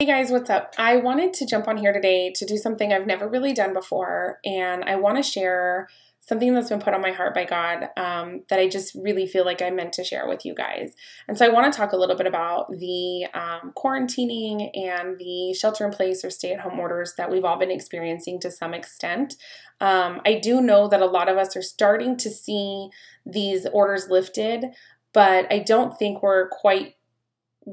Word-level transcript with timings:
Hey 0.00 0.06
guys, 0.06 0.30
what's 0.30 0.48
up? 0.48 0.74
I 0.78 0.98
wanted 0.98 1.34
to 1.34 1.44
jump 1.44 1.66
on 1.66 1.76
here 1.76 1.92
today 1.92 2.30
to 2.36 2.46
do 2.46 2.56
something 2.56 2.92
I've 2.92 3.08
never 3.08 3.28
really 3.28 3.52
done 3.52 3.74
before, 3.74 4.38
and 4.44 4.84
I 4.84 4.94
want 4.94 5.16
to 5.16 5.24
share 5.24 5.88
something 6.20 6.54
that's 6.54 6.68
been 6.68 6.78
put 6.78 6.94
on 6.94 7.00
my 7.00 7.10
heart 7.10 7.34
by 7.34 7.44
God 7.44 7.88
um, 7.96 8.44
that 8.48 8.60
I 8.60 8.68
just 8.68 8.94
really 8.94 9.26
feel 9.26 9.44
like 9.44 9.60
I 9.60 9.70
meant 9.70 9.94
to 9.94 10.04
share 10.04 10.28
with 10.28 10.44
you 10.44 10.54
guys. 10.54 10.94
And 11.26 11.36
so 11.36 11.44
I 11.44 11.48
want 11.48 11.72
to 11.72 11.76
talk 11.76 11.90
a 11.90 11.96
little 11.96 12.14
bit 12.14 12.28
about 12.28 12.70
the 12.70 13.26
um, 13.34 13.72
quarantining 13.76 14.70
and 14.72 15.18
the 15.18 15.52
shelter 15.52 15.84
in 15.84 15.90
place 15.90 16.24
or 16.24 16.30
stay 16.30 16.52
at 16.52 16.60
home 16.60 16.78
orders 16.78 17.14
that 17.18 17.28
we've 17.28 17.44
all 17.44 17.58
been 17.58 17.72
experiencing 17.72 18.38
to 18.42 18.52
some 18.52 18.74
extent. 18.74 19.34
Um, 19.80 20.20
I 20.24 20.34
do 20.34 20.60
know 20.60 20.86
that 20.86 21.02
a 21.02 21.06
lot 21.06 21.28
of 21.28 21.38
us 21.38 21.56
are 21.56 21.62
starting 21.62 22.16
to 22.18 22.30
see 22.30 22.90
these 23.26 23.66
orders 23.66 24.06
lifted, 24.08 24.64
but 25.12 25.52
I 25.52 25.58
don't 25.58 25.98
think 25.98 26.22
we're 26.22 26.50
quite 26.50 26.94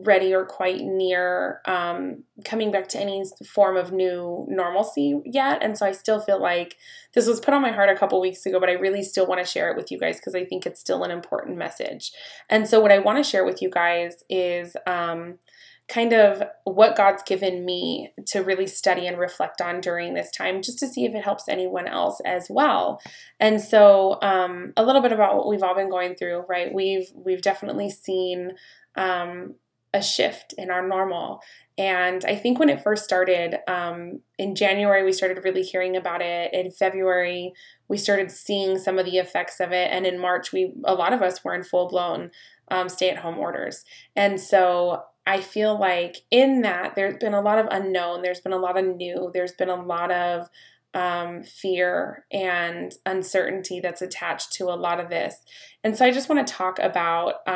ready 0.04 0.34
or 0.34 0.46
quite 0.46 0.82
near 0.82 1.62
um, 1.66 2.24
coming 2.44 2.72
back 2.72 2.88
to 2.90 3.00
any 3.00 3.24
form 3.48 3.78
of 3.78 3.92
new 3.92 4.46
normalcy 4.50 5.22
yet. 5.26 5.60
And 5.62 5.78
so 5.78 5.86
I 5.86 5.92
still 5.92 6.20
feel 6.20 6.42
like 6.42 6.76
this 7.14 7.28
was 7.28 7.40
put 7.40 7.54
on 7.54 7.62
my 7.62 7.72
heart 7.72 7.90
a 7.90 7.96
couple 7.96 8.20
weeks 8.20 8.46
ago, 8.46 8.60
but 8.60 8.70
I 8.70 8.74
really 8.74 9.04
still 9.04 9.26
want 9.26 9.44
to 9.44 9.50
share 9.50 9.72
it 9.72 9.78
with 9.78 9.92
you 9.92 10.00
guys 10.00 10.18
because 10.18 10.36
I 10.36 10.44
think 10.44 10.66
it's 10.66 10.80
still 10.80 11.04
an 11.04 11.12
important 11.12 11.58
message. 11.58 12.12
And 12.50 12.68
so 12.68 12.80
what 12.80 12.92
I 12.92 13.00
want 13.00 13.24
to 13.24 13.30
share 13.30 13.46
with 13.46 13.62
you 13.62 13.70
guys 13.70 14.24
is. 14.30 14.76
Um, 14.86 15.40
kind 15.88 16.14
of 16.14 16.42
what 16.64 16.96
God's 16.96 17.22
given 17.22 17.64
me 17.64 18.12
to 18.28 18.40
really 18.40 18.66
study 18.66 19.06
and 19.06 19.20
reflect 19.20 19.62
on 19.62 19.82
during 19.82 20.16
this 20.16 20.32
time, 20.32 20.64
just 20.64 20.80
to 20.80 20.88
see 20.88 21.06
if 21.06 21.14
it 21.14 21.24
helps 21.24 21.48
anyone 21.48 21.88
else 21.88 22.20
as 22.26 22.48
well. 22.50 23.00
And 23.40 23.62
so, 23.62 24.20
um, 24.24 24.74
a 24.78 24.84
little 24.84 25.04
bit 25.04 25.12
about 25.12 25.36
what 25.36 25.48
we've 25.48 25.62
all 25.62 25.76
been 25.76 25.92
going 25.92 26.16
through, 26.16 26.46
right? 26.50 26.74
We've 26.74 27.08
we've 27.14 27.44
definitely 27.44 27.92
seen 27.92 28.54
um, 28.96 29.56
a 29.96 30.04
shift 30.04 30.54
in 30.58 30.70
our 30.70 30.86
normal. 30.86 31.42
And 31.78 32.24
I 32.26 32.36
think 32.36 32.60
when 32.60 32.70
it 32.70 32.84
first 32.84 33.04
started 33.04 33.58
um, 33.68 34.22
in 34.38 34.56
January, 34.56 35.04
we 35.04 35.12
started 35.12 35.44
really 35.44 35.64
hearing 35.64 35.96
about 35.98 36.22
it. 36.22 36.54
In 36.54 36.72
February, 36.72 37.54
we 37.88 37.98
started 37.98 38.32
seeing 38.32 38.78
some 38.78 39.00
of 39.00 39.06
the 39.06 39.18
effects 39.18 39.60
of 39.60 39.72
it, 39.72 39.90
and 39.92 40.06
in 40.06 40.20
March, 40.20 40.52
we 40.54 40.74
a 40.84 40.94
lot 40.94 41.14
of 41.14 41.22
us 41.22 41.44
were 41.44 41.56
in 41.56 41.64
full 41.64 41.88
blown 41.90 42.32
um, 42.70 42.90
stay 42.90 43.10
at 43.10 43.18
home 43.18 43.38
orders. 43.38 43.84
And 44.16 44.40
so 44.40 45.04
I 45.28 45.42
feel 45.42 45.78
like 45.78 46.18
in 46.32 46.62
that 46.62 46.96
there's 46.96 47.18
been 47.18 47.34
a 47.34 47.42
lot 47.42 47.60
of 47.60 47.68
unknown. 47.72 48.22
There's 48.22 48.42
been 48.42 48.54
a 48.54 48.58
lot 48.58 48.78
of 48.78 48.86
new. 48.86 49.32
There's 49.34 49.54
been 49.54 49.70
a 49.70 49.84
lot 49.84 50.12
of 50.12 50.50
um, 50.94 51.44
fear 51.44 52.26
and 52.32 52.94
uncertainty 53.06 53.82
that's 53.82 54.02
attached 54.02 54.54
to 54.54 54.66
a 54.66 54.80
lot 54.80 55.00
of 55.00 55.10
this. 55.10 55.36
And 55.84 55.98
so 55.98 56.06
I 56.06 56.12
just 56.12 56.30
want 56.30 56.46
to 56.46 56.54
talk 56.54 56.80
about. 56.80 57.48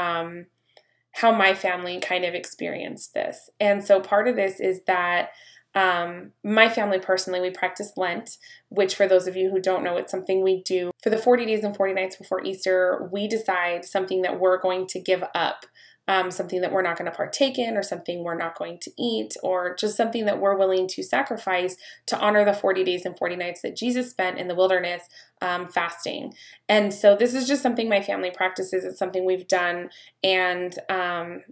How 1.14 1.32
my 1.32 1.54
family 1.54 2.00
kind 2.00 2.26
of 2.26 2.34
experienced 2.34 3.14
this. 3.14 3.50
And 3.60 3.84
so 3.84 4.00
part 4.00 4.28
of 4.28 4.36
this 4.36 4.60
is 4.60 4.82
that 4.88 5.32
um, 5.76 6.32
my 6.44 6.68
family 6.68 7.00
personally, 7.00 7.40
we 7.40 7.52
practice 7.52 7.94
Lent, 7.96 8.38
which 8.70 8.96
for 8.96 9.08
those 9.08 9.28
of 9.28 9.36
you 9.36 9.52
who 9.52 9.62
don't 9.62 9.84
know, 9.84 9.98
it's 9.98 10.12
something 10.12 10.44
we 10.44 10.64
do 10.64 10.92
for 11.02 11.10
the 11.10 11.18
40 11.18 11.46
days 11.46 11.64
and 11.64 11.76
40 11.76 11.94
nights 11.94 12.16
before 12.16 12.44
Easter. 12.44 13.08
We 13.12 13.28
decide 13.28 13.86
something 13.86 14.24
that 14.24 14.40
we're 14.40 14.60
going 14.60 14.88
to 14.88 15.00
give 15.00 15.24
up 15.36 15.66
um, 16.10 16.32
something 16.32 16.62
that 16.62 16.72
we're 16.72 16.82
not 16.82 16.98
going 16.98 17.10
to 17.10 17.16
partake 17.16 17.60
in, 17.60 17.78
or 17.78 17.84
something 17.84 18.24
we're 18.24 18.36
not 18.36 18.58
going 18.58 18.80
to 18.80 18.92
eat, 18.98 19.38
or 19.44 19.76
just 19.76 19.96
something 19.96 20.26
that 20.26 20.42
we're 20.42 20.58
willing 20.58 20.88
to 20.88 21.04
sacrifice 21.04 21.78
to 22.08 22.20
honor 22.20 22.44
the 22.44 22.54
40 22.54 22.84
days 22.84 23.06
and 23.06 23.16
40 23.16 23.36
nights 23.36 23.62
that 23.62 23.76
Jesus 23.76 24.10
spent 24.10 24.40
in 24.40 24.48
the 24.48 24.56
wilderness 24.56 25.04
um, 25.42 25.68
fasting. 25.68 26.34
And 26.68 26.92
so, 26.92 27.16
this 27.16 27.36
is 27.36 27.48
just 27.48 27.62
something 27.62 27.88
my 27.88 28.02
family 28.02 28.32
practices. 28.32 28.84
It's 28.84 28.98
something 28.98 29.24
we've 29.24 29.48
done, 29.48 29.92
and 30.24 30.76
um, 30.90 31.44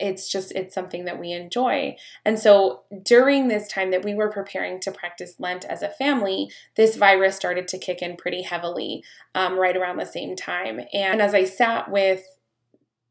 it's 0.00 0.28
just 0.28 0.52
it's 0.52 0.76
something 0.76 1.06
that 1.06 1.18
we 1.18 1.32
enjoy 1.32 1.96
and 2.24 2.38
so 2.38 2.82
during 3.02 3.48
this 3.48 3.66
time 3.66 3.90
that 3.90 4.04
we 4.04 4.14
were 4.14 4.30
preparing 4.30 4.78
to 4.78 4.92
practice 4.92 5.34
lent 5.40 5.64
as 5.64 5.82
a 5.82 5.88
family 5.88 6.48
this 6.76 6.94
virus 6.94 7.34
started 7.34 7.66
to 7.66 7.78
kick 7.78 8.00
in 8.00 8.16
pretty 8.16 8.42
heavily 8.42 9.02
um, 9.34 9.58
right 9.58 9.76
around 9.76 9.96
the 9.96 10.06
same 10.06 10.36
time 10.36 10.78
and 10.92 11.20
as 11.20 11.34
i 11.34 11.42
sat 11.42 11.90
with 11.90 12.37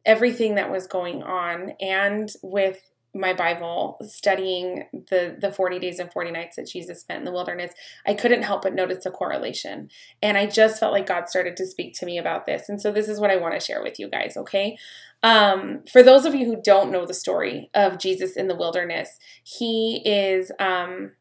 everything 0.08 0.56
that 0.56 0.72
was 0.72 0.88
going 0.88 1.22
on 1.22 1.74
and 1.80 2.32
with 2.42 2.82
my 3.14 3.34
Bible, 3.34 3.98
studying 4.08 4.86
the 5.10 5.38
the 5.40 5.52
40 5.52 5.80
days 5.80 6.00
and 6.00 6.12
40 6.12 6.32
nights 6.32 6.56
that 6.56 6.68
Jesus 6.68 7.02
spent 7.02 7.20
in 7.20 7.26
the 7.26 7.32
wilderness, 7.32 7.74
I 8.06 8.14
couldn't 8.14 8.44
help 8.44 8.62
but 8.62 8.74
notice 8.74 9.06
a 9.06 9.12
correlation. 9.12 9.90
And 10.22 10.38
I 10.38 10.46
just 10.46 10.80
felt 10.80 10.94
like 10.94 11.08
God 11.08 11.28
started 11.28 11.58
to 11.58 11.66
speak 11.66 11.98
to 11.98 12.06
me 12.06 12.18
about 12.18 12.46
this. 12.46 12.70
And 12.70 12.82
so 12.82 12.92
this 12.92 13.10
is 13.10 13.20
what 13.20 13.32
I 13.32 13.38
want 13.38 13.54
to 13.54 13.66
share 13.66 13.82
with 13.82 14.00
you 14.00 14.10
guys, 14.10 14.38
okay? 14.38 14.78
Um, 15.24 15.84
for 15.92 16.04
those 16.04 16.26
of 16.26 16.36
you 16.36 16.46
who 16.46 16.62
don't 16.62 16.92
know 16.92 17.06
the 17.06 17.14
story 17.14 17.70
of 17.74 17.98
Jesus 17.98 18.38
in 18.38 18.48
the 18.48 18.56
wilderness, 18.56 19.18
he 19.44 20.02
is 20.06 20.52
um, 20.60 21.12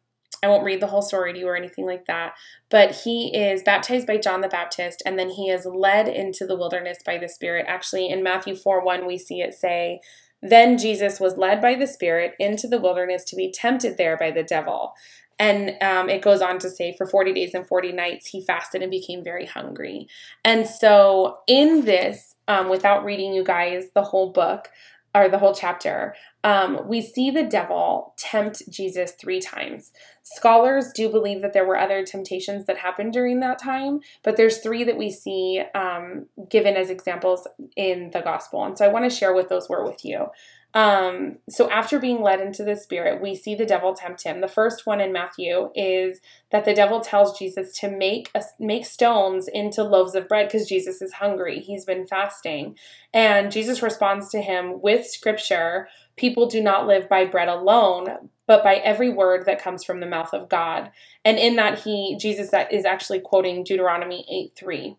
I 0.47 0.49
won't 0.49 0.65
read 0.65 0.81
the 0.81 0.87
whole 0.87 1.03
story 1.03 1.33
to 1.33 1.39
you 1.39 1.49
or 1.49 1.57
anything 1.57 1.87
like 1.87 2.07
that, 2.07 2.35
but 2.71 2.93
he 2.93 3.37
is 3.37 3.65
baptized 3.65 4.07
by 4.07 4.17
John 4.17 4.43
the 4.43 4.49
Baptist 4.49 5.03
and 5.05 5.19
then 5.19 5.29
he 5.29 5.51
is 5.51 5.67
led 5.67 6.07
into 6.07 6.47
the 6.47 6.57
wilderness 6.57 6.99
by 7.05 7.19
the 7.19 7.29
Spirit. 7.29 7.67
Actually, 7.69 8.09
in 8.09 8.23
Matthew 8.23 8.55
4 8.55 8.85
1, 8.85 9.07
we 9.07 9.19
see 9.19 9.41
it 9.41 9.55
say, 9.55 10.01
Then 10.41 10.79
Jesus 10.79 11.19
was 11.19 11.37
led 11.37 11.61
by 11.61 11.75
the 11.75 11.87
Spirit 11.89 12.35
into 12.39 12.69
the 12.69 12.81
wilderness 12.81 13.25
to 13.25 13.37
be 13.37 13.51
tempted 13.51 13.97
there 13.97 14.17
by 14.17 14.31
the 14.31 14.45
devil. 14.45 14.93
And 15.39 15.77
um, 15.83 16.09
it 16.09 16.23
goes 16.23 16.41
on 16.41 16.59
to 16.61 16.71
say, 16.71 16.95
for 16.97 17.07
40 17.07 17.35
days 17.35 17.53
and 17.53 17.67
40 17.67 17.93
nights, 17.93 18.29
he 18.29 18.43
fasted 18.43 18.83
and 18.83 18.91
became 18.91 19.23
very 19.23 19.47
hungry. 19.47 20.07
And 20.45 20.67
so, 20.67 21.41
in 21.47 21.85
this, 21.85 22.37
um, 22.49 22.71
without 22.71 23.05
reading 23.05 23.35
you 23.35 23.45
guys 23.45 23.89
the 23.95 24.05
whole 24.05 24.33
book, 24.33 24.69
or 25.17 25.29
the 25.29 25.39
whole 25.39 25.55
chapter, 25.55 26.15
um, 26.47 26.87
we 26.87 27.03
see 27.03 27.33
the 27.33 27.43
devil 27.43 28.15
tempt 28.17 28.63
Jesus 28.71 29.11
three 29.11 29.41
times. 29.41 29.91
Scholars 30.23 30.93
do 30.95 31.09
believe 31.09 31.43
that 31.43 31.53
there 31.53 31.67
were 31.67 31.77
other 31.77 32.05
temptations 32.05 32.67
that 32.67 32.79
happened 32.79 33.13
during 33.13 33.41
that 33.41 33.59
time, 33.59 33.99
but 34.23 34.37
there's 34.37 34.59
three 34.59 34.85
that 34.85 34.97
we 34.97 35.11
see 35.11 35.61
um, 35.75 36.27
given 36.49 36.77
as 36.77 36.89
examples 36.89 37.49
in 37.75 38.11
the 38.13 38.21
gospel. 38.21 38.65
And 38.65 38.79
so 38.79 38.85
I 38.85 38.93
want 38.93 39.11
to 39.11 39.17
share 39.17 39.35
what 39.35 39.49
those 39.49 39.69
were 39.69 39.85
with 39.85 40.05
you. 40.05 40.27
Um, 40.75 41.39
so 41.49 41.71
after 41.71 41.99
being 41.99 42.21
led 42.21 42.41
into 42.41 42.63
the 42.63 42.77
spirit, 42.77 43.23
we 43.23 43.35
see 43.35 43.55
the 43.55 43.65
devil 43.65 43.95
tempt 43.95 44.25
him. 44.25 44.43
The 44.43 44.49
first 44.49 44.87
one 44.87 45.01
in 45.01 45.13
Matthew 45.13 45.71
is 45.75 46.21
that 46.51 46.67
the 46.67 46.75
devil 46.75 47.01
tells 47.01 47.39
Jesus 47.39 47.73
to 47.79 47.91
make 47.91 48.31
a, 48.35 48.43
make 48.61 48.85
stones 48.85 49.49
into 49.49 49.83
loaves 49.83 50.15
of 50.15 50.29
bread 50.29 50.49
because 50.49 50.69
Jesus 50.69 51.01
is 51.01 51.15
hungry. 51.15 51.61
He's 51.61 51.87
been 51.87 52.07
fasting. 52.07 52.77
And 53.15 53.51
Jesus 53.51 53.81
responds 53.83 54.29
to 54.31 54.43
him 54.43 54.83
with 54.83 55.07
scripture, 55.07 55.89
people 56.17 56.47
do 56.47 56.63
not 56.63 56.87
live 56.87 57.09
by 57.09 57.25
bread 57.25 57.49
alone, 57.49 58.31
but 58.47 58.63
by 58.63 58.77
every 58.77 59.11
word 59.11 59.47
that 59.47 59.63
comes 59.63 59.83
from 59.83 60.01
the 60.01 60.07
mouth 60.07 60.35
of 60.35 60.49
God. 60.49 60.91
And 61.25 61.39
in 61.39 61.57
that 61.57 61.81
he 61.81 62.17
Jesus 62.21 62.51
is 62.71 62.85
actually 62.85 63.21
quoting 63.21 63.65
Deuteronomy 63.65 64.27
8 64.31 64.53
3. 64.57 64.97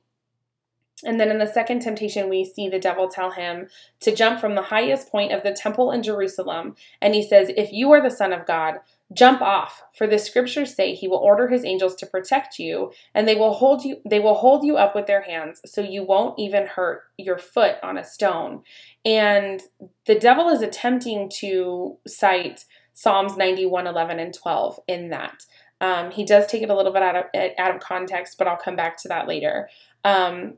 And 1.03 1.19
then 1.19 1.29
in 1.29 1.37
the 1.37 1.45
second 1.45 1.81
temptation, 1.81 2.29
we 2.29 2.43
see 2.43 2.69
the 2.69 2.79
devil 2.79 3.07
tell 3.07 3.31
him 3.31 3.67
to 3.99 4.15
jump 4.15 4.39
from 4.39 4.55
the 4.55 4.63
highest 4.63 5.11
point 5.11 5.31
of 5.31 5.43
the 5.43 5.51
temple 5.51 5.91
in 5.91 6.01
Jerusalem. 6.01 6.75
And 7.01 7.13
he 7.13 7.21
says, 7.21 7.51
If 7.55 7.71
you 7.71 7.91
are 7.91 8.01
the 8.01 8.09
Son 8.09 8.33
of 8.33 8.47
God, 8.47 8.79
jump 9.13 9.41
off. 9.41 9.83
For 9.95 10.07
the 10.07 10.17
scriptures 10.17 10.75
say 10.75 10.93
he 10.93 11.07
will 11.07 11.17
order 11.17 11.47
his 11.47 11.63
angels 11.63 11.95
to 11.95 12.05
protect 12.05 12.59
you 12.59 12.91
and 13.13 13.27
they 13.27 13.35
will 13.35 13.53
hold 13.53 13.83
you 13.85 13.97
they 14.05 14.19
will 14.19 14.35
hold 14.35 14.65
you 14.65 14.75
up 14.75 14.95
with 14.95 15.07
their 15.07 15.21
hands 15.21 15.61
so 15.65 15.81
you 15.81 16.03
won't 16.03 16.37
even 16.37 16.67
hurt 16.67 17.03
your 17.17 17.37
foot 17.37 17.75
on 17.83 17.97
a 17.97 18.03
stone. 18.03 18.63
And 19.05 19.61
the 20.05 20.15
devil 20.19 20.49
is 20.49 20.61
attempting 20.61 21.29
to 21.37 21.97
cite 22.07 22.65
psalms 22.93 23.37
91 23.37 23.87
11 23.87 24.19
and 24.19 24.33
12 24.33 24.79
in 24.87 25.09
that. 25.09 25.45
Um, 25.79 26.09
he 26.09 26.25
does 26.25 26.47
take 26.47 26.63
it 26.63 26.71
a 26.71 26.75
little 26.75 26.91
bit 26.91 27.03
out 27.03 27.15
of 27.15 27.25
out 27.57 27.75
of 27.75 27.81
context 27.81 28.37
but 28.37 28.47
i'll 28.47 28.57
come 28.57 28.75
back 28.75 28.97
to 29.03 29.07
that 29.07 29.27
later. 29.27 29.69
Um, 30.03 30.55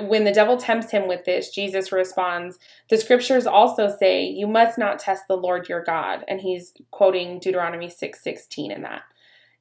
when 0.00 0.24
the 0.24 0.32
devil 0.32 0.56
tempts 0.56 0.90
him 0.90 1.08
with 1.08 1.24
this, 1.24 1.50
Jesus 1.50 1.92
responds, 1.92 2.58
The 2.88 2.98
scriptures 2.98 3.46
also 3.46 3.88
say, 3.88 4.24
You 4.24 4.46
must 4.46 4.78
not 4.78 4.98
test 4.98 5.24
the 5.28 5.36
Lord 5.36 5.68
your 5.68 5.82
God. 5.82 6.24
And 6.28 6.40
he's 6.40 6.72
quoting 6.90 7.38
Deuteronomy 7.38 7.88
6 7.88 8.22
16 8.22 8.70
in 8.70 8.82
that. 8.82 9.02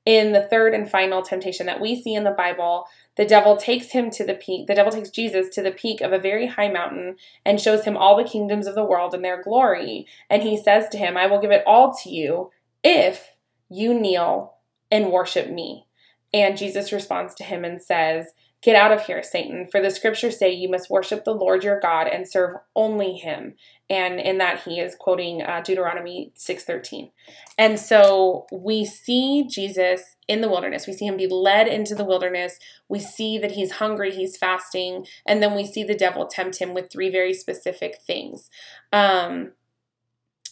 In 0.06 0.32
the 0.32 0.42
third 0.42 0.74
and 0.74 0.90
final 0.90 1.22
temptation 1.22 1.66
that 1.68 1.82
we 1.82 2.02
see 2.02 2.16
in 2.16 2.24
the 2.24 2.32
Bible, 2.32 2.86
the 3.16 3.26
devil 3.26 3.58
takes 3.58 3.92
him 3.92 4.10
to 4.12 4.26
the 4.26 4.34
peak, 4.34 4.68
the 4.68 4.74
devil 4.74 4.92
takes 4.92 5.10
Jesus 5.10 5.50
to 5.50 5.62
the 5.62 5.72
peak 5.72 6.02
of 6.02 6.14
a 6.14 6.20
very 6.20 6.48
high 6.48 6.70
mountain 6.70 7.18
and 7.46 7.60
shows 7.60 7.84
him 7.84 7.98
all 7.98 8.18
the 8.18 8.30
kingdoms 8.30 8.66
of 8.66 8.76
the 8.76 8.84
world 8.84 9.14
and 9.14 9.24
their 9.24 9.42
glory. 9.42 10.08
And 10.30 10.42
he 10.42 10.58
says 10.58 10.90
to 10.90 10.98
him, 10.98 11.16
I 11.16 11.28
will 11.28 11.42
give 11.42 11.52
it 11.52 11.64
all 11.68 11.94
to 12.04 12.10
you 12.10 12.50
if 12.84 13.36
you 13.70 13.94
kneel 13.94 14.56
and 14.90 15.12
worship 15.12 15.50
me. 15.50 15.86
And 16.34 16.58
Jesus 16.58 16.92
responds 16.92 17.36
to 17.36 17.44
him 17.44 17.64
and 17.64 17.82
says, 17.82 18.34
Get 18.62 18.76
out 18.76 18.92
of 18.92 19.06
here, 19.06 19.24
Satan, 19.24 19.68
for 19.72 19.82
the 19.82 19.90
scriptures 19.90 20.38
say 20.38 20.52
you 20.52 20.70
must 20.70 20.90
worship 20.90 21.24
the 21.24 21.34
Lord 21.34 21.64
your 21.64 21.80
God 21.80 22.08
and 22.08 22.28
serve 22.28 22.58
only 22.76 23.14
him. 23.14 23.54
And 23.90 24.20
in 24.20 24.38
that 24.40 24.64
he 24.64 24.82
is 24.82 24.96
quoting 25.00 25.42
uh, 25.42 25.62
Deuteronomy 25.62 26.34
6:13. 26.38 27.12
And 27.58 27.80
so 27.80 28.48
we 28.52 28.84
see 28.84 29.46
Jesus 29.50 30.18
in 30.28 30.42
the 30.42 30.50
wilderness. 30.50 30.88
We 30.88 30.94
see 30.94 31.06
him 31.08 31.16
be 31.16 31.28
led 31.28 31.70
into 31.70 31.96
the 31.96 32.04
wilderness. 32.04 32.60
We 32.90 33.00
see 33.00 33.38
that 33.38 33.52
he's 33.52 33.72
hungry, 33.72 34.12
he's 34.12 34.36
fasting, 34.36 35.06
and 35.26 35.42
then 35.42 35.56
we 35.56 35.66
see 35.66 35.84
the 35.84 35.96
devil 35.96 36.28
tempt 36.28 36.60
him 36.60 36.74
with 36.74 36.92
three 36.92 37.10
very 37.10 37.34
specific 37.34 38.00
things. 38.06 38.50
Um, 38.92 39.54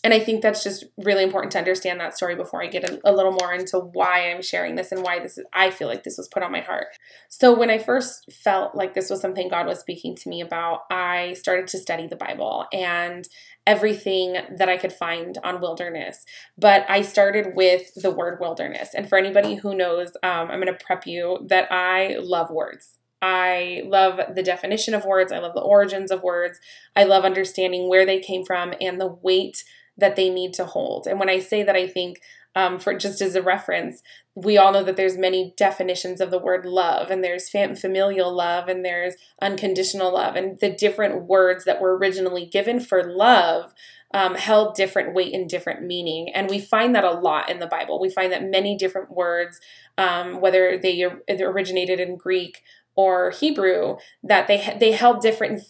And 0.08 0.14
I 0.14 0.22
think 0.22 0.42
that's 0.42 0.64
just 0.64 0.86
really 0.98 1.22
important 1.22 1.52
to 1.52 1.58
understand 1.58 2.00
that 2.00 2.16
story 2.16 2.34
before 2.34 2.64
I 2.64 2.68
get 2.68 2.90
a, 2.90 2.98
a, 3.04 3.12
little 3.12 3.34
more 3.34 3.54
into 3.54 3.78
why 3.78 4.32
I'm 4.32 4.42
sharing 4.42 4.76
this 4.76 4.94
and 4.94 5.04
why 5.04 5.20
this 5.20 5.38
is, 5.38 5.44
I 5.52 5.70
feel 5.70 5.90
like 5.90 6.06
this 6.06 6.18
was 6.18 6.30
put 6.30 6.44
on 6.44 6.52
my 6.54 6.62
heart. 6.62 6.88
So, 7.28 7.54
when 7.54 7.70
I 7.70 7.78
first 7.78 8.32
felt 8.32 8.74
like 8.74 8.94
this 8.94 9.10
was 9.10 9.20
something 9.20 9.50
God 9.50 9.68
was 9.68 9.82
speaking 9.82 10.16
to 10.16 10.30
me 10.30 10.40
about, 10.40 10.84
I 10.90 11.34
started 11.34 11.68
to 11.68 11.78
study 11.78 12.08
the 12.08 12.16
Bible 12.16 12.68
and 12.72 13.28
everything 13.66 14.38
that 14.58 14.70
I 14.70 14.78
could 14.78 14.94
find 14.94 15.38
on 15.44 15.60
wilderness. 15.60 16.24
But 16.58 16.86
I 16.88 17.02
started 17.02 17.54
with 17.54 17.94
the 17.96 18.12
word 18.12 18.40
wilderness. 18.40 18.92
And 18.96 19.10
for 19.10 19.18
anybody 19.18 19.56
who 19.56 19.76
knows, 19.76 20.12
um, 20.24 20.50
I'm 20.50 20.62
going 20.62 20.68
to 20.68 20.86
prep 20.86 21.06
you 21.06 21.46
that 21.50 21.70
I 21.70 22.16
love 22.22 22.50
words. 22.50 22.98
I 23.22 23.84
love 23.86 24.20
the 24.36 24.44
definition 24.44 24.94
of 24.94 25.04
words. 25.04 25.32
I 25.32 25.40
love 25.40 25.54
the 25.54 25.62
origins 25.62 26.12
of 26.12 26.24
words. 26.24 26.60
I 26.96 27.04
love 27.04 27.26
understanding 27.26 27.90
where 27.90 28.06
they 28.06 28.20
came 28.20 28.46
from 28.46 28.74
and 28.80 29.02
the 29.02 29.08
weight 29.08 29.64
that 29.98 30.16
they 30.16 30.30
need 30.30 30.54
to 30.56 30.66
hold. 30.66 31.08
And 31.08 31.20
when 31.20 31.30
I 31.30 31.40
say 31.40 31.64
that, 31.64 31.76
I 31.76 31.88
think 31.88 32.22
um, 32.56 32.80
for 32.80 32.98
just 32.98 33.22
as 33.22 33.36
a 33.36 33.42
reference, 33.42 34.02
we 34.34 34.58
all 34.58 34.72
know 34.72 34.84
that 34.84 34.98
there's 34.98 35.18
many 35.18 35.54
definitions 35.58 36.20
of 36.20 36.32
the 36.32 36.40
word 36.40 36.66
love, 36.66 37.12
and 37.12 37.24
there's 37.24 37.50
fam- 37.50 37.76
familial 37.76 38.34
love, 38.34 38.68
and 38.68 38.84
there's 38.84 39.14
unconditional 39.42 40.14
love, 40.14 40.36
and 40.36 40.60
the 40.60 40.72
different 40.72 41.26
words 41.26 41.66
that 41.66 41.80
were 41.80 41.96
originally 41.96 42.48
given 42.48 42.80
for 42.80 43.04
love 43.04 43.74
um, 44.14 44.36
held 44.36 44.76
different 44.76 45.14
weight 45.14 45.34
and 45.34 45.50
different 45.50 45.84
meaning. 45.84 46.30
And 46.34 46.50
we 46.50 46.60
find 46.60 46.96
that 46.96 47.04
a 47.04 47.12
lot 47.12 47.50
in 47.50 47.60
the 47.60 47.68
Bible. 47.68 48.00
We 48.00 48.10
find 48.10 48.32
that 48.32 48.44
many 48.44 48.78
different 48.78 49.12
words, 49.12 49.60
um, 49.98 50.40
whether 50.42 50.80
they 50.80 51.04
originated 51.04 52.00
in 52.00 52.16
Greek 52.16 52.64
or 52.98 53.30
Hebrew 53.30 53.98
that 54.24 54.48
they 54.48 54.76
they 54.80 54.92
held 54.92 55.22
different 55.22 55.62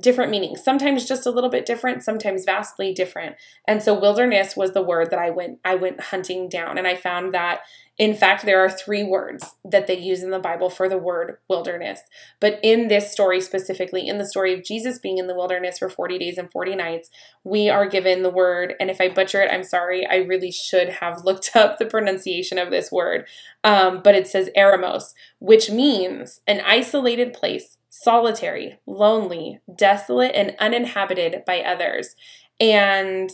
different 0.00 0.30
meanings. 0.30 0.62
Sometimes 0.62 1.08
just 1.08 1.26
a 1.26 1.30
little 1.30 1.50
bit 1.50 1.66
different, 1.66 2.04
sometimes 2.04 2.44
vastly 2.44 2.92
different. 2.92 3.36
And 3.66 3.82
so 3.82 3.98
wilderness 3.98 4.54
was 4.56 4.72
the 4.72 4.82
word 4.82 5.10
that 5.10 5.18
I 5.18 5.30
went 5.30 5.58
I 5.64 5.74
went 5.74 6.00
hunting 6.00 6.48
down 6.48 6.78
and 6.78 6.86
I 6.86 6.94
found 6.94 7.34
that 7.34 7.60
in 7.98 8.14
fact, 8.14 8.44
there 8.44 8.64
are 8.64 8.70
three 8.70 9.02
words 9.02 9.56
that 9.64 9.88
they 9.88 9.98
use 9.98 10.22
in 10.22 10.30
the 10.30 10.38
Bible 10.38 10.70
for 10.70 10.88
the 10.88 10.96
word 10.96 11.38
wilderness. 11.48 12.00
But 12.38 12.60
in 12.62 12.86
this 12.86 13.10
story 13.10 13.40
specifically, 13.40 14.06
in 14.06 14.18
the 14.18 14.26
story 14.26 14.54
of 14.54 14.62
Jesus 14.62 15.00
being 15.00 15.18
in 15.18 15.26
the 15.26 15.34
wilderness 15.34 15.78
for 15.78 15.88
40 15.88 16.16
days 16.16 16.38
and 16.38 16.50
40 16.50 16.76
nights, 16.76 17.10
we 17.42 17.68
are 17.68 17.88
given 17.88 18.22
the 18.22 18.30
word, 18.30 18.74
and 18.78 18.88
if 18.88 19.00
I 19.00 19.08
butcher 19.08 19.42
it, 19.42 19.50
I'm 19.52 19.64
sorry, 19.64 20.06
I 20.06 20.18
really 20.18 20.52
should 20.52 20.88
have 20.88 21.24
looked 21.24 21.56
up 21.56 21.78
the 21.78 21.86
pronunciation 21.86 22.56
of 22.56 22.70
this 22.70 22.92
word. 22.92 23.26
Um, 23.64 24.00
but 24.04 24.14
it 24.14 24.28
says 24.28 24.48
eremos, 24.56 25.12
which 25.40 25.68
means 25.68 26.40
an 26.46 26.62
isolated 26.64 27.32
place, 27.32 27.78
solitary, 27.88 28.78
lonely, 28.86 29.58
desolate, 29.76 30.36
and 30.36 30.54
uninhabited 30.60 31.42
by 31.44 31.62
others. 31.62 32.14
And 32.60 33.30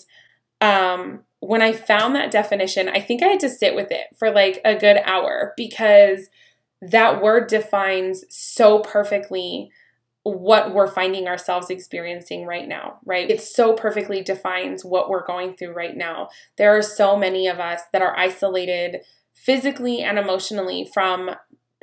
um, 0.62 1.25
when 1.46 1.62
I 1.62 1.73
found 1.73 2.14
that 2.17 2.31
definition, 2.31 2.88
I 2.88 3.00
think 3.00 3.23
I 3.23 3.26
had 3.29 3.41
to 3.41 3.50
sit 3.50 3.75
with 3.75 3.91
it 3.91 4.06
for 4.19 4.31
like 4.31 4.61
a 4.64 4.75
good 4.75 4.99
hour 5.05 5.52
because 5.56 6.29
that 6.81 7.23
word 7.23 7.49
defines 7.49 8.25
so 8.31 8.81
perfectly 8.81 9.70
what 10.23 10.75
we're 10.75 10.91
finding 10.91 11.29
ourselves 11.29 11.69
experiencing 11.69 12.46
right 12.46 12.67
now, 12.67 12.99
right? 13.05 13.31
It 13.31 13.43
so 13.43 13.75
perfectly 13.75 14.23
defines 14.23 14.85
what 14.85 15.11
we're 15.11 15.26
going 15.26 15.55
through 15.55 15.75
right 15.75 15.94
now. 15.94 16.29
There 16.56 16.75
are 16.76 16.82
so 16.82 17.14
many 17.14 17.46
of 17.46 17.61
us 17.61 17.82
that 17.93 18.00
are 18.00 18.19
isolated 18.19 19.02
physically 19.35 20.00
and 20.00 20.19
emotionally 20.19 20.88
from 20.94 21.31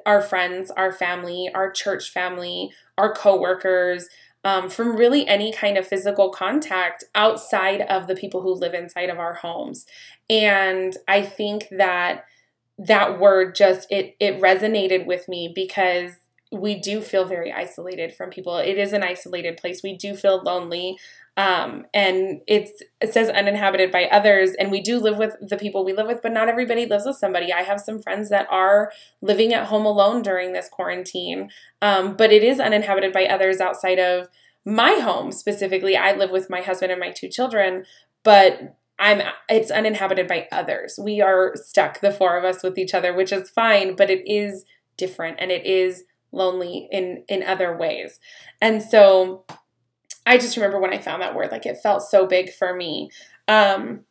our 0.07 0.21
friends, 0.21 0.71
our 0.71 0.91
family, 0.91 1.49
our 1.53 1.71
church 1.71 2.09
family, 2.09 2.71
our 2.97 3.13
coworkers, 3.13 4.09
um, 4.43 4.69
from 4.69 4.95
really 4.95 5.27
any 5.27 5.51
kind 5.53 5.77
of 5.77 5.87
physical 5.87 6.31
contact 6.31 7.03
outside 7.13 7.81
of 7.81 8.07
the 8.07 8.15
people 8.15 8.41
who 8.41 8.53
live 8.53 8.73
inside 8.73 9.09
of 9.09 9.19
our 9.19 9.35
homes. 9.35 9.85
And 10.29 10.95
I 11.07 11.21
think 11.21 11.67
that 11.71 12.25
that 12.77 13.19
word 13.19 13.53
just 13.53 13.91
it 13.91 14.15
it 14.19 14.41
resonated 14.41 15.05
with 15.05 15.27
me 15.27 15.51
because 15.53 16.13
we 16.51 16.79
do 16.79 17.01
feel 17.01 17.25
very 17.25 17.51
isolated 17.51 18.13
from 18.13 18.29
people. 18.29 18.57
It 18.57 18.77
is 18.77 18.91
an 18.93 19.03
isolated 19.03 19.57
place. 19.57 19.81
We 19.83 19.95
do 19.95 20.15
feel 20.15 20.41
lonely. 20.41 20.97
Um, 21.41 21.87
and 21.91 22.41
it's 22.45 22.83
it 23.01 23.13
says 23.13 23.29
uninhabited 23.29 23.91
by 23.91 24.05
others, 24.05 24.51
and 24.59 24.69
we 24.69 24.79
do 24.79 24.99
live 24.99 25.17
with 25.17 25.35
the 25.41 25.57
people 25.57 25.83
we 25.83 25.91
live 25.91 26.05
with, 26.05 26.21
but 26.21 26.33
not 26.33 26.49
everybody 26.49 26.85
lives 26.85 27.05
with 27.07 27.15
somebody. 27.15 27.51
I 27.51 27.63
have 27.63 27.81
some 27.81 27.99
friends 27.99 28.29
that 28.29 28.45
are 28.51 28.91
living 29.21 29.51
at 29.51 29.65
home 29.65 29.83
alone 29.83 30.21
during 30.21 30.53
this 30.53 30.69
quarantine, 30.69 31.49
um, 31.81 32.15
but 32.15 32.31
it 32.31 32.43
is 32.43 32.59
uninhabited 32.59 33.11
by 33.11 33.25
others 33.25 33.59
outside 33.59 33.97
of 33.97 34.27
my 34.65 34.99
home 34.99 35.31
specifically. 35.31 35.97
I 35.97 36.11
live 36.11 36.29
with 36.29 36.47
my 36.47 36.61
husband 36.61 36.91
and 36.91 36.99
my 36.99 37.09
two 37.09 37.27
children, 37.27 37.85
but 38.21 38.77
I'm 38.99 39.23
it's 39.49 39.71
uninhabited 39.71 40.27
by 40.27 40.47
others. 40.51 40.99
We 41.01 41.21
are 41.21 41.53
stuck, 41.55 42.01
the 42.01 42.11
four 42.11 42.37
of 42.37 42.45
us, 42.45 42.61
with 42.61 42.77
each 42.77 42.93
other, 42.93 43.15
which 43.15 43.31
is 43.31 43.49
fine, 43.49 43.95
but 43.95 44.11
it 44.11 44.29
is 44.31 44.63
different 44.95 45.37
and 45.39 45.49
it 45.49 45.65
is 45.65 46.03
lonely 46.31 46.87
in 46.91 47.23
in 47.27 47.41
other 47.41 47.75
ways. 47.75 48.19
And 48.61 48.83
so 48.83 49.43
I 50.25 50.37
just 50.37 50.55
remember 50.55 50.79
when 50.79 50.93
I 50.93 50.99
found 50.99 51.21
that 51.21 51.35
word, 51.35 51.51
like 51.51 51.65
it 51.65 51.77
felt 51.81 52.03
so 52.03 52.27
big 52.27 52.53
for 52.53 52.75
me. 52.75 53.09
Um, 53.47 54.01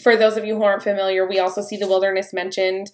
for 0.00 0.16
those 0.16 0.36
of 0.36 0.44
you 0.44 0.56
who 0.56 0.62
aren't 0.62 0.82
familiar, 0.82 1.26
we 1.26 1.38
also 1.38 1.62
see 1.62 1.76
the 1.76 1.88
wilderness 1.88 2.32
mentioned 2.32 2.90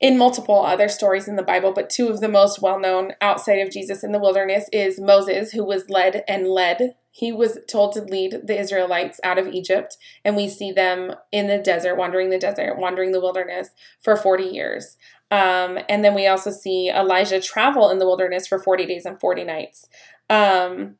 in 0.00 0.16
multiple 0.16 0.64
other 0.64 0.88
stories 0.88 1.26
in 1.26 1.36
the 1.36 1.42
Bible, 1.42 1.72
but 1.72 1.90
two 1.90 2.08
of 2.08 2.20
the 2.20 2.28
most 2.28 2.62
well 2.62 2.78
known 2.78 3.12
outside 3.20 3.58
of 3.58 3.70
Jesus 3.70 4.04
in 4.04 4.12
the 4.12 4.18
wilderness 4.18 4.68
is 4.72 5.00
Moses, 5.00 5.52
who 5.52 5.64
was 5.64 5.90
led 5.90 6.22
and 6.28 6.46
led. 6.46 6.94
He 7.10 7.32
was 7.32 7.58
told 7.68 7.94
to 7.94 8.02
lead 8.02 8.42
the 8.44 8.58
Israelites 8.58 9.18
out 9.24 9.38
of 9.38 9.48
Egypt, 9.48 9.96
and 10.24 10.36
we 10.36 10.48
see 10.48 10.70
them 10.70 11.14
in 11.32 11.48
the 11.48 11.58
desert, 11.58 11.96
wandering 11.96 12.30
the 12.30 12.38
desert, 12.38 12.78
wandering 12.78 13.10
the 13.10 13.20
wilderness 13.20 13.70
for 14.00 14.16
40 14.16 14.44
years. 14.44 14.96
Um, 15.30 15.78
and 15.88 16.04
then 16.04 16.14
we 16.14 16.28
also 16.28 16.52
see 16.52 16.90
Elijah 16.90 17.40
travel 17.40 17.90
in 17.90 17.98
the 17.98 18.06
wilderness 18.06 18.46
for 18.46 18.58
40 18.58 18.86
days 18.86 19.04
and 19.04 19.18
40 19.18 19.44
nights. 19.44 19.88
Um, 20.30 20.96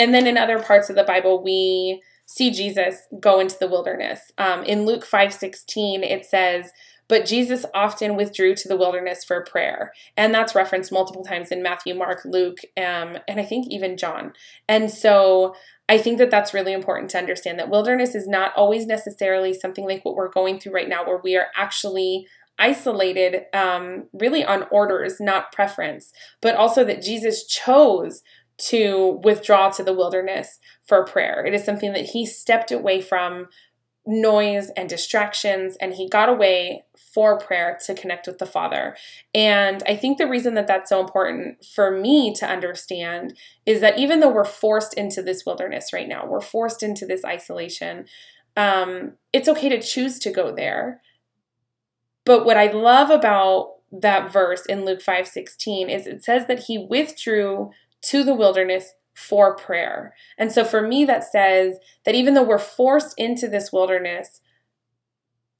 and 0.00 0.14
then 0.14 0.26
in 0.26 0.36
other 0.38 0.58
parts 0.58 0.90
of 0.90 0.96
the 0.96 1.04
Bible, 1.04 1.42
we 1.42 2.02
see 2.24 2.50
Jesus 2.50 3.06
go 3.20 3.38
into 3.38 3.56
the 3.60 3.68
wilderness. 3.68 4.32
Um, 4.38 4.64
in 4.64 4.86
Luke 4.86 5.04
5 5.04 5.32
16, 5.32 6.02
it 6.02 6.24
says, 6.24 6.72
but 7.06 7.26
Jesus 7.26 7.66
often 7.74 8.14
withdrew 8.14 8.54
to 8.54 8.68
the 8.68 8.76
wilderness 8.76 9.24
for 9.24 9.44
prayer. 9.44 9.92
And 10.16 10.32
that's 10.32 10.54
referenced 10.54 10.92
multiple 10.92 11.24
times 11.24 11.50
in 11.50 11.60
Matthew, 11.60 11.92
Mark, 11.92 12.20
Luke, 12.24 12.58
um, 12.76 13.18
and 13.26 13.40
I 13.40 13.44
think 13.44 13.66
even 13.68 13.96
John. 13.96 14.32
And 14.68 14.90
so 14.90 15.56
I 15.88 15.98
think 15.98 16.18
that 16.18 16.30
that's 16.30 16.54
really 16.54 16.72
important 16.72 17.10
to 17.10 17.18
understand 17.18 17.58
that 17.58 17.68
wilderness 17.68 18.14
is 18.14 18.28
not 18.28 18.52
always 18.56 18.86
necessarily 18.86 19.52
something 19.52 19.84
like 19.84 20.04
what 20.04 20.14
we're 20.14 20.30
going 20.30 20.60
through 20.60 20.72
right 20.72 20.88
now, 20.88 21.04
where 21.04 21.20
we 21.22 21.36
are 21.36 21.48
actually 21.56 22.28
isolated 22.60 23.42
um, 23.54 24.04
really 24.12 24.44
on 24.44 24.66
orders, 24.70 25.18
not 25.18 25.50
preference, 25.50 26.12
but 26.40 26.54
also 26.54 26.84
that 26.84 27.02
Jesus 27.02 27.44
chose 27.44 28.22
to 28.68 29.20
withdraw 29.24 29.70
to 29.70 29.82
the 29.82 29.94
wilderness 29.94 30.58
for 30.86 31.04
prayer. 31.04 31.44
It 31.44 31.54
is 31.54 31.64
something 31.64 31.92
that 31.92 32.10
he 32.10 32.26
stepped 32.26 32.70
away 32.70 33.00
from 33.00 33.48
noise 34.06 34.70
and 34.76 34.88
distractions 34.88 35.76
and 35.76 35.94
he 35.94 36.08
got 36.08 36.28
away 36.28 36.84
for 37.14 37.38
prayer 37.38 37.78
to 37.84 37.94
connect 37.94 38.26
with 38.26 38.38
the 38.38 38.46
father 38.46 38.96
and 39.34 39.82
i 39.86 39.94
think 39.94 40.16
the 40.16 40.26
reason 40.26 40.54
that 40.54 40.66
that's 40.66 40.88
so 40.88 41.00
important 41.00 41.62
for 41.64 41.90
me 41.90 42.32
to 42.32 42.46
understand 42.46 43.36
is 43.66 43.80
that 43.80 43.98
even 43.98 44.20
though 44.20 44.32
we're 44.32 44.44
forced 44.44 44.94
into 44.94 45.22
this 45.22 45.44
wilderness 45.44 45.92
right 45.92 46.08
now 46.08 46.24
we're 46.26 46.40
forced 46.40 46.82
into 46.82 47.04
this 47.04 47.24
isolation 47.24 48.06
um, 48.56 49.12
it's 49.32 49.48
okay 49.48 49.68
to 49.68 49.80
choose 49.80 50.18
to 50.18 50.30
go 50.30 50.54
there 50.54 51.02
but 52.24 52.46
what 52.46 52.56
i 52.56 52.70
love 52.72 53.10
about 53.10 53.74
that 53.92 54.32
verse 54.32 54.64
in 54.64 54.86
luke 54.86 55.02
5 55.02 55.28
16 55.28 55.90
is 55.90 56.06
it 56.06 56.24
says 56.24 56.46
that 56.46 56.60
he 56.60 56.78
withdrew 56.78 57.70
to 58.02 58.24
the 58.24 58.34
wilderness 58.34 58.92
for 59.14 59.54
prayer. 59.54 60.14
And 60.38 60.50
so 60.50 60.64
for 60.64 60.86
me, 60.86 61.04
that 61.04 61.24
says 61.24 61.76
that 62.04 62.14
even 62.14 62.34
though 62.34 62.42
we're 62.42 62.58
forced 62.58 63.14
into 63.18 63.48
this 63.48 63.72
wilderness, 63.72 64.40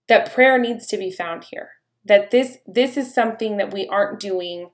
that 0.09 0.33
prayer 0.33 0.59
needs 0.59 0.87
to 0.89 0.97
be 0.97 1.11
found 1.11 1.45
here. 1.45 1.71
That 2.05 2.31
this 2.31 2.59
this 2.67 2.97
is 2.97 3.15
something 3.15 3.59
that 3.59 3.73
we 3.73 3.87
aren't 3.87 4.19
doing 4.19 4.71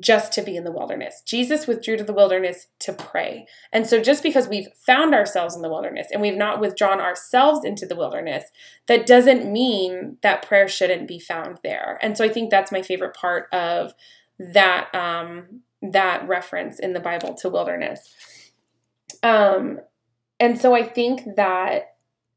just 0.00 0.32
to 0.32 0.42
be 0.42 0.56
in 0.56 0.64
the 0.64 0.72
wilderness. 0.72 1.22
Jesus 1.24 1.68
withdrew 1.68 1.96
to 1.96 2.04
the 2.04 2.12
wilderness 2.12 2.66
to 2.80 2.92
pray. 2.92 3.46
And 3.72 3.86
so 3.86 4.02
just 4.02 4.24
because 4.24 4.48
we've 4.48 4.66
found 4.84 5.14
ourselves 5.14 5.54
in 5.54 5.62
the 5.62 5.68
wilderness 5.68 6.08
and 6.12 6.20
we've 6.20 6.36
not 6.36 6.60
withdrawn 6.60 7.00
ourselves 7.00 7.64
into 7.64 7.86
the 7.86 7.94
wilderness, 7.94 8.44
that 8.88 9.06
doesn't 9.06 9.50
mean 9.50 10.18
that 10.22 10.46
prayer 10.46 10.66
shouldn't 10.66 11.06
be 11.06 11.20
found 11.20 11.60
there. 11.62 11.98
And 12.02 12.18
so 12.18 12.24
I 12.24 12.28
think 12.28 12.50
that's 12.50 12.72
my 12.72 12.82
favorite 12.82 13.14
part 13.14 13.46
of 13.52 13.94
that 14.38 14.92
um 14.94 15.60
that 15.92 16.26
reference 16.26 16.78
in 16.78 16.92
the 16.92 17.00
Bible 17.00 17.34
to 17.34 17.48
wilderness. 17.48 18.14
Um, 19.22 19.80
and 20.40 20.60
so 20.60 20.74
I 20.74 20.82
think 20.82 21.36
that 21.36 21.94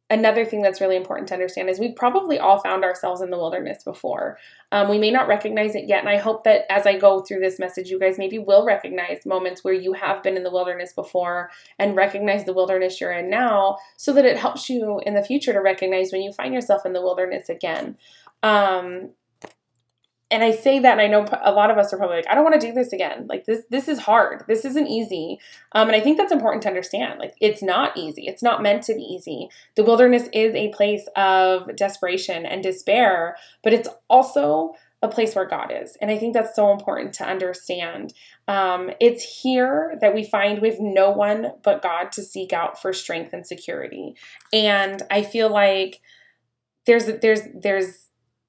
another 0.10 0.46
thing 0.46 0.62
that's 0.62 0.80
really 0.80 0.96
important 0.96 1.28
to 1.28 1.34
understand 1.34 1.70
is 1.70 1.80
we've 1.80 1.96
probably 1.96 2.40
all 2.40 2.60
found 2.60 2.84
ourselves 2.84 3.22
in 3.22 3.30
the 3.30 3.38
wilderness 3.38 3.84
before. 3.84 4.38
Um, 4.72 4.90
we 4.90 4.98
may 4.98 5.12
not 5.12 5.28
recognize 5.28 5.76
it 5.76 5.88
yet, 5.88 6.00
and 6.00 6.10
I 6.10 6.18
hope 6.18 6.46
that 6.46 6.62
as 6.72 6.86
I 6.86 6.98
go 6.98 7.20
through 7.20 7.42
this 7.42 7.60
message, 7.60 7.90
you 7.90 8.00
guys 8.00 8.18
maybe 8.18 8.40
will 8.40 8.66
recognize 8.66 9.26
moments 9.26 9.64
where 9.64 9.74
you 9.74 9.94
have 9.94 10.24
been 10.24 10.38
in 10.38 10.44
the 10.44 10.52
wilderness 10.52 10.94
before 10.94 11.52
and 11.78 11.96
recognize 11.96 12.46
the 12.46 12.54
wilderness 12.54 13.02
you're 13.02 13.12
in 13.12 13.30
now 13.30 13.78
so 13.98 14.14
that 14.14 14.26
it 14.26 14.38
helps 14.38 14.70
you 14.70 15.02
in 15.06 15.14
the 15.14 15.24
future 15.24 15.52
to 15.52 15.60
recognize 15.60 16.12
when 16.12 16.22
you 16.22 16.32
find 16.32 16.54
yourself 16.54 16.86
in 16.86 16.94
the 16.94 17.02
wilderness 17.02 17.50
again. 17.50 17.98
Um, 18.44 19.10
and 20.30 20.44
I 20.44 20.52
say 20.52 20.80
that, 20.80 21.00
and 21.00 21.02
I 21.02 21.08
know 21.08 21.26
a 21.42 21.52
lot 21.52 21.72
of 21.72 21.78
us 21.78 21.94
are 21.94 21.98
probably 21.98 22.18
like, 22.18 22.30
I 22.30 22.36
don't 22.36 22.44
want 22.44 22.60
to 22.60 22.68
do 22.68 22.74
this 22.74 22.92
again. 22.92 23.28
Like 23.30 23.46
this, 23.46 23.64
this 23.70 23.88
is 23.88 24.00
hard. 24.00 24.44
This 24.48 24.66
isn't 24.66 24.88
easy. 24.88 25.40
Um, 25.72 25.88
and 25.88 25.96
I 25.96 26.02
think 26.02 26.18
that's 26.18 26.34
important 26.34 26.64
to 26.64 26.70
understand. 26.70 27.20
Like 27.20 27.36
it's 27.40 27.64
not 27.64 27.96
easy. 27.96 28.28
It's 28.28 28.44
not 28.44 28.62
meant 28.62 28.84
to 28.84 28.94
be 28.94 29.02
easy. 29.02 29.50
The 29.76 29.84
wilderness 29.84 30.28
is 30.34 30.54
a 30.54 30.70
place 30.70 31.08
of 31.16 31.74
desperation 31.78 32.46
and 32.46 32.62
despair, 32.62 33.38
but 33.64 33.72
it's 33.72 33.88
also 34.10 34.74
a 35.02 35.08
place 35.08 35.36
where 35.36 35.46
God 35.46 35.72
is. 35.72 35.96
And 36.02 36.10
I 36.10 36.18
think 36.18 36.34
that's 36.34 36.56
so 36.56 36.72
important 36.72 37.14
to 37.16 37.26
understand. 37.26 38.14
Um, 38.48 38.90
it's 39.00 39.42
here 39.42 39.98
that 40.02 40.14
we 40.14 40.24
find 40.24 40.64
have 40.66 40.80
no 40.80 41.12
one 41.12 41.54
but 41.64 41.84
God 41.84 42.12
to 42.14 42.24
seek 42.24 42.52
out 42.52 42.82
for 42.82 42.92
strength 42.94 43.32
and 43.32 43.46
security. 43.46 44.16
And 44.52 45.04
I 45.12 45.22
feel 45.22 45.50
like 45.50 46.02
there's 46.86 47.06
there's 47.22 47.42
there's 47.54 48.07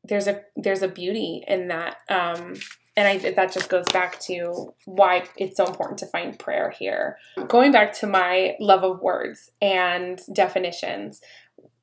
there's 0.08 0.26
a 0.26 0.42
there's 0.56 0.82
a 0.82 0.88
beauty 0.88 1.44
in 1.46 1.68
that 1.68 1.98
um, 2.08 2.54
and 2.96 3.06
I 3.06 3.18
that 3.32 3.52
just 3.52 3.68
goes 3.68 3.86
back 3.92 4.18
to 4.20 4.74
why 4.84 5.24
it's 5.36 5.56
so 5.56 5.66
important 5.66 5.98
to 6.00 6.06
find 6.06 6.38
prayer 6.38 6.70
here. 6.70 7.18
Going 7.46 7.70
back 7.70 7.92
to 8.00 8.06
my 8.06 8.56
love 8.58 8.82
of 8.82 9.00
words 9.00 9.50
and 9.62 10.20
definitions, 10.32 11.20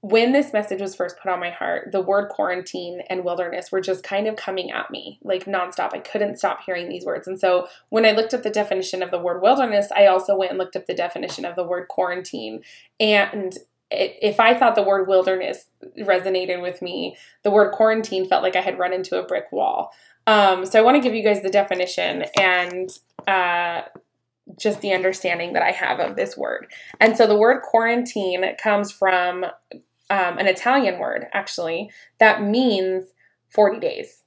when 0.02 0.34
this 0.34 0.54
message 0.54 0.82
was 0.82 0.96
first 0.96 1.18
put 1.18 1.32
on 1.32 1.40
my 1.40 1.50
heart, 1.50 1.92
the 1.92 2.02
word 2.02 2.30
quarantine 2.30 3.02
and 3.10 3.24
wilderness 3.24 3.72
were 3.72 3.82
just 3.82 4.04
kind 4.04 4.28
of 4.28 4.36
coming 4.36 4.70
at 4.70 4.92
me 4.92 5.20
like 5.24 5.46
nonstop. 5.46 5.94
I 5.94 6.00
couldn't 6.00 6.38
stop 6.38 6.60
hearing 6.64 6.90
these 6.90 7.06
words. 7.06 7.28
And 7.28 7.40
so 7.40 7.68
when 7.90 8.06
I 8.06 8.12
looked 8.12 8.34
up 8.36 8.44
the 8.44 8.52
definition 8.52 9.02
of 9.02 9.10
the 9.10 9.18
word 9.18 9.42
wilderness, 9.42 9.88
I 9.96 10.06
also 10.06 10.36
went 10.36 10.52
and 10.52 10.60
looked 10.60 10.76
up 10.76 10.86
the 10.86 10.94
definition 10.94 11.44
of 11.44 11.56
the 11.56 11.64
word 11.64 11.88
quarantine. 11.88 12.62
And 13.00 13.58
if 13.96 14.40
I 14.40 14.54
thought 14.54 14.76
the 14.76 14.84
word 14.84 15.08
wilderness 15.08 15.66
resonated 16.00 16.62
with 16.62 16.82
me, 16.82 17.18
the 17.44 17.52
word 17.52 17.72
quarantine 17.72 18.28
felt 18.28 18.44
like 18.44 18.56
I 18.56 18.62
had 18.62 18.80
run 18.80 18.94
into 18.94 19.20
a 19.20 19.26
brick 19.26 19.52
wall. 19.52 19.92
Um, 20.28 20.66
so 20.66 20.80
I 20.80 20.82
want 20.82 20.96
to 20.96 21.02
give 21.02 21.16
you 21.16 21.24
guys 21.24 21.42
the 21.42 21.50
definition 21.50 22.26
and 22.40 22.90
uh, 23.28 23.84
just 24.58 24.82
the 24.82 24.94
understanding 24.94 25.54
that 25.54 25.64
I 25.64 25.72
have 25.72 26.00
of 26.00 26.16
this 26.16 26.36
word. 26.38 26.68
And 27.00 27.16
so 27.16 27.28
the 27.28 27.38
word 27.38 27.62
quarantine 27.62 28.44
comes 28.62 28.92
from 28.92 29.46
um, 30.10 30.38
an 30.38 30.48
Italian 30.48 31.00
word, 31.00 31.28
actually, 31.34 31.90
that 32.20 32.44
means 32.44 33.06
40 33.50 33.80
days. 33.80 34.22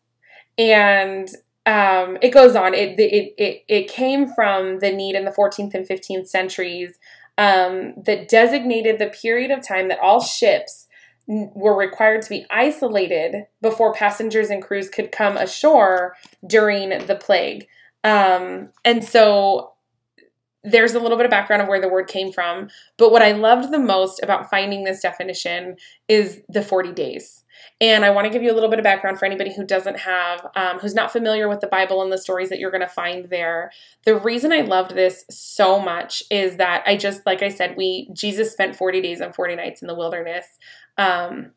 And 0.57 1.29
um, 1.67 2.17
it 2.23 2.31
goes 2.31 2.57
on. 2.57 2.75
It, 2.75 2.99
it, 2.99 3.35
it, 3.37 3.65
it 3.69 3.89
came 3.89 4.33
from 4.33 4.79
the 4.79 4.91
need 4.91 5.15
in 5.15 5.25
the 5.25 5.31
14th 5.31 5.75
and 5.75 5.87
15th 5.87 6.27
centuries 6.27 6.99
um, 7.38 7.95
that 8.04 8.28
designated 8.28 8.99
the 8.99 9.07
period 9.07 9.50
of 9.50 9.66
time 9.66 9.88
that 9.88 10.00
all 10.00 10.21
ships 10.21 10.88
were 11.28 11.76
required 11.76 12.23
to 12.23 12.30
be 12.30 12.45
isolated 12.50 13.47
before 13.62 13.95
passengers 13.95 14.50
and 14.50 14.62
crews 14.62 14.88
could 14.88 15.12
come 15.12 15.37
ashore 15.37 16.16
during 16.47 16.88
the 17.07 17.14
plague. 17.14 17.66
Um, 18.02 18.71
and 18.85 19.04
so 19.04 19.73
there's 20.65 20.95
a 20.95 21.00
little 21.00 21.17
bit 21.17 21.27
of 21.27 21.31
background 21.31 21.62
of 21.62 21.69
where 21.69 21.81
the 21.81 21.88
word 21.88 22.09
came 22.09 22.33
from. 22.33 22.69
But 22.97 23.12
what 23.12 23.23
I 23.23 23.33
loved 23.33 23.73
the 23.73 23.79
most 23.79 24.23
about 24.23 24.50
finding 24.50 24.85
this 24.85 25.00
definition 25.00 25.77
is 26.09 26.41
the 26.49 26.62
40 26.62 26.93
days. 26.93 27.45
And 27.81 28.05
I 28.05 28.11
want 28.11 28.27
to 28.27 28.33
give 28.33 28.43
you 28.43 28.53
a 28.53 28.55
little 28.55 28.71
bit 28.71 28.79
of 28.79 28.85
background 28.85 29.19
for 29.19 29.25
anybody 29.25 29.55
who 29.55 29.65
doesn't 29.65 29.99
have, 29.99 30.47
um, 30.57 30.79
who's 30.79 30.95
not 30.95 31.12
familiar 31.12 31.49
with 31.49 31.61
the 31.61 31.67
Bible 31.67 32.03
and 32.03 32.12
the 32.12 32.19
stories 32.19 32.49
that 32.49 32.59
you're 32.59 32.71
going 32.71 32.81
to 32.81 32.88
find 32.88 33.31
there. 33.31 33.71
The 34.05 34.17
reason 34.17 34.53
I 34.53 34.62
loved 34.62 34.95
this 34.95 35.25
so 35.31 35.79
much 35.79 36.23
is 36.31 36.57
that 36.57 36.83
I 36.87 36.97
just, 36.97 37.25
like 37.25 37.43
I 37.43 37.49
said, 37.49 37.77
we, 37.77 38.11
Jesus 38.12 38.53
spent 38.53 38.77
40 38.77 39.00
days 39.00 39.21
and 39.21 39.35
40 39.35 39.57
nights 39.57 39.83
in 39.83 39.88
the 39.88 39.95
wilderness, 39.95 40.47
um, 40.97 41.53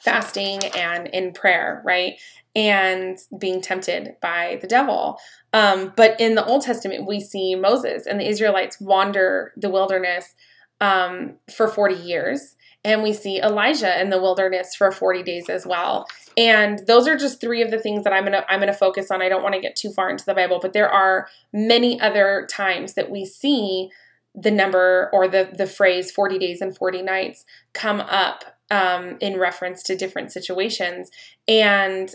fasting 0.00 0.60
and 0.76 1.08
in 1.08 1.32
prayer, 1.32 1.82
right? 1.84 2.14
And 2.56 3.16
being 3.38 3.60
tempted 3.60 4.16
by 4.20 4.58
the 4.60 4.66
devil. 4.66 5.18
Um, 5.52 5.92
but 5.96 6.20
in 6.20 6.34
the 6.34 6.44
Old 6.44 6.62
Testament, 6.62 7.06
we 7.06 7.20
see 7.20 7.54
Moses 7.54 8.06
and 8.06 8.18
the 8.18 8.26
Israelites 8.26 8.80
wander 8.80 9.52
the 9.56 9.70
wilderness 9.70 10.34
um, 10.80 11.34
for 11.48 11.68
40 11.68 11.94
years 11.94 12.56
and 12.84 13.02
we 13.02 13.12
see 13.12 13.40
Elijah 13.40 14.00
in 14.00 14.10
the 14.10 14.20
wilderness 14.20 14.74
for 14.74 14.90
40 14.90 15.22
days 15.22 15.48
as 15.48 15.66
well. 15.66 16.06
And 16.36 16.80
those 16.86 17.06
are 17.06 17.16
just 17.16 17.40
three 17.40 17.62
of 17.62 17.70
the 17.70 17.78
things 17.78 18.04
that 18.04 18.12
I'm 18.12 18.24
to 18.26 18.50
I'm 18.50 18.60
to 18.60 18.72
focus 18.72 19.10
on. 19.10 19.20
I 19.20 19.28
don't 19.28 19.42
want 19.42 19.54
to 19.54 19.60
get 19.60 19.76
too 19.76 19.90
far 19.90 20.08
into 20.08 20.24
the 20.24 20.34
Bible, 20.34 20.58
but 20.60 20.72
there 20.72 20.88
are 20.88 21.28
many 21.52 22.00
other 22.00 22.48
times 22.50 22.94
that 22.94 23.10
we 23.10 23.26
see 23.26 23.90
the 24.34 24.50
number 24.50 25.10
or 25.12 25.28
the 25.28 25.50
the 25.56 25.66
phrase 25.66 26.10
40 26.10 26.38
days 26.38 26.60
and 26.60 26.74
40 26.74 27.02
nights 27.02 27.44
come 27.74 28.00
up 28.00 28.44
um, 28.70 29.18
in 29.20 29.38
reference 29.38 29.82
to 29.84 29.96
different 29.96 30.32
situations. 30.32 31.10
And 31.48 32.14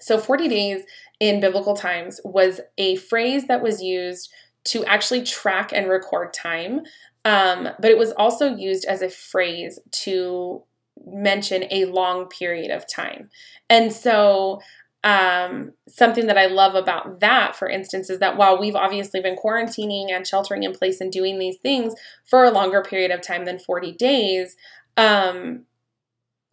so 0.00 0.18
40 0.18 0.48
days 0.48 0.82
in 1.20 1.40
biblical 1.40 1.74
times 1.74 2.20
was 2.24 2.60
a 2.78 2.96
phrase 2.96 3.46
that 3.46 3.62
was 3.62 3.82
used 3.82 4.32
to 4.64 4.84
actually 4.84 5.22
track 5.22 5.72
and 5.72 5.88
record 5.88 6.32
time 6.32 6.82
um, 7.24 7.68
but 7.78 7.90
it 7.90 7.98
was 7.98 8.12
also 8.12 8.54
used 8.54 8.84
as 8.84 9.02
a 9.02 9.10
phrase 9.10 9.78
to 9.90 10.62
mention 11.06 11.64
a 11.70 11.84
long 11.86 12.28
period 12.28 12.70
of 12.70 12.86
time. 12.86 13.30
And 13.68 13.92
so, 13.92 14.60
um, 15.02 15.72
something 15.88 16.26
that 16.26 16.36
I 16.36 16.46
love 16.46 16.74
about 16.74 17.20
that, 17.20 17.56
for 17.56 17.68
instance, 17.68 18.10
is 18.10 18.18
that 18.18 18.36
while 18.36 18.60
we've 18.60 18.76
obviously 18.76 19.20
been 19.20 19.36
quarantining 19.36 20.10
and 20.10 20.26
sheltering 20.26 20.62
in 20.62 20.72
place 20.72 21.00
and 21.00 21.10
doing 21.10 21.38
these 21.38 21.56
things 21.56 21.94
for 22.26 22.44
a 22.44 22.50
longer 22.50 22.82
period 22.82 23.10
of 23.10 23.22
time 23.22 23.46
than 23.46 23.58
40 23.58 23.92
days, 23.92 24.56
um, 24.98 25.64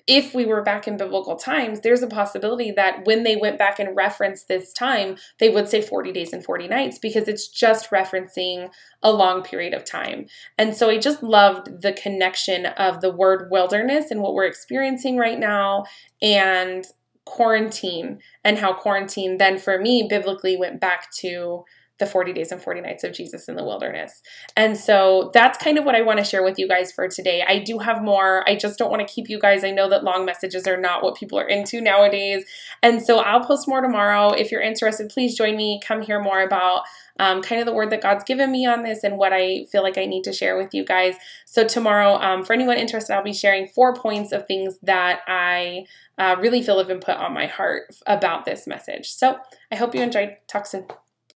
if 0.08 0.34
we 0.34 0.46
were 0.46 0.62
back 0.62 0.88
in 0.88 0.96
biblical 0.96 1.36
times, 1.36 1.82
there's 1.82 2.02
a 2.02 2.08
possibility 2.08 2.72
that 2.72 3.06
when 3.06 3.24
they 3.24 3.36
went 3.36 3.60
back 3.60 3.78
and 3.78 3.96
referenced 3.96 4.48
this 4.48 4.72
time, 4.72 5.18
they 5.40 5.50
would 5.50 5.68
say 5.68 5.82
40 5.82 6.14
days 6.14 6.32
and 6.32 6.44
40 6.44 6.70
nights 6.70 6.98
because 6.98 7.28
it's 7.28 7.48
just 7.50 7.92
referencing 7.92 8.70
a 9.04 9.12
long 9.12 9.44
period 9.44 9.74
of 9.74 9.84
time. 9.84 10.28
And 10.58 10.76
so 10.76 10.90
I 10.90 10.98
just 10.98 11.22
loved 11.22 11.82
the 11.82 11.92
connection 11.92 12.68
of 12.68 13.02
the 13.02 13.12
word 13.12 13.50
wilderness 13.52 14.10
and 14.10 14.22
what 14.22 14.34
we're 14.34 14.46
experiencing 14.46 15.18
right 15.18 15.40
now 15.40 15.84
and 16.22 16.86
quarantine 17.26 18.20
and 18.46 18.58
how 18.58 18.74
quarantine 18.74 19.38
then 19.38 19.58
for 19.58 19.78
me 19.78 20.08
biblically 20.10 20.56
went 20.56 20.80
back 20.80 21.12
to 21.12 21.66
the 22.00 22.06
40 22.06 22.34
days 22.34 22.52
and 22.52 22.62
40 22.62 22.82
nights 22.82 23.04
of 23.04 23.14
Jesus 23.14 23.48
in 23.48 23.56
the 23.56 23.64
wilderness. 23.64 24.22
And 24.56 24.78
so 24.78 25.32
that's 25.34 25.58
kind 25.58 25.78
of 25.78 25.86
what 25.86 25.96
I 25.96 26.02
want 26.02 26.20
to 26.20 26.26
share 26.26 26.44
with 26.44 26.60
you 26.60 26.68
guys 26.68 26.92
for 26.92 27.08
today. 27.08 27.44
I 27.48 27.60
do 27.60 27.80
have 27.80 28.04
more. 28.04 28.48
I 28.48 28.56
just 28.56 28.78
don't 28.78 28.92
want 28.92 29.08
to 29.08 29.14
keep 29.14 29.30
you 29.30 29.40
guys. 29.40 29.64
I 29.64 29.72
know 29.72 29.90
that 29.90 30.04
long 30.04 30.26
messages 30.26 30.68
are 30.68 30.80
not 30.80 31.04
what 31.04 31.16
people 31.16 31.40
are 31.40 31.48
into 31.48 31.82
nowadays. 31.82 32.46
And 32.84 33.02
so 33.02 33.20
I'll 33.20 33.44
post 33.44 33.68
more 33.68 33.82
tomorrow. 33.82 34.32
If 34.32 34.52
you're 34.52 34.62
interested, 34.62 35.10
please 35.10 35.36
join 35.36 35.56
me. 35.56 35.80
Come 35.84 36.02
hear 36.02 36.22
more 36.22 36.42
about 36.42 36.84
um, 37.20 37.42
kind 37.42 37.60
of 37.60 37.66
the 37.66 37.74
word 37.74 37.90
that 37.90 38.02
God's 38.02 38.24
given 38.24 38.52
me 38.52 38.66
on 38.66 38.84
this 38.84 39.04
and 39.04 39.18
what 39.18 39.34
I 39.34 39.66
feel 39.72 39.84
like 39.84 39.98
I 39.98 40.06
need 40.06 40.24
to 40.24 40.34
share 40.34 40.58
with 40.58 40.74
you 40.74 40.86
guys. 40.86 41.16
So, 41.46 41.68
tomorrow, 41.68 42.16
um, 42.16 42.44
for 42.44 42.54
anyone 42.54 42.78
interested, 42.78 43.14
I'll 43.14 43.24
be 43.24 43.34
sharing 43.34 43.68
four 43.68 43.96
points 43.96 44.32
of 44.32 44.46
things 44.46 44.78
that 44.84 45.22
I 45.28 45.86
uh, 46.18 46.36
really 46.40 46.62
feel 46.62 46.78
have 46.78 46.88
been 46.88 47.00
put 47.00 47.18
on 47.18 47.34
my 47.34 47.48
heart 47.48 47.96
about 48.06 48.46
this 48.46 48.68
message. 48.68 49.10
So, 49.10 49.38
I 49.72 49.76
hope 49.76 49.96
you 49.96 50.02
enjoyed. 50.02 50.38
Talk 50.48 50.68
soon. 50.68 50.86